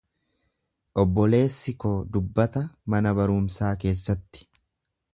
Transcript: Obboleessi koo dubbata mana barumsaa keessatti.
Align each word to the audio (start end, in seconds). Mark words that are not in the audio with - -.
Obboleessi 1.03 1.75
koo 1.85 1.93
dubbata 2.17 2.65
mana 2.95 3.15
barumsaa 3.23 3.73
keessatti. 3.85 4.47